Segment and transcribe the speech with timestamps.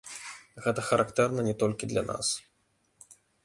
[0.67, 2.27] Гэта характэрна не толькі для нас.